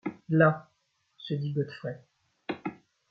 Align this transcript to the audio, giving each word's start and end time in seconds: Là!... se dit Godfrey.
Là!... 0.29 0.71
se 1.15 1.35
dit 1.35 1.53
Godfrey. 1.53 2.01